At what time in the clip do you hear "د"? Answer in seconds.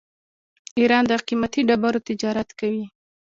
1.07-1.11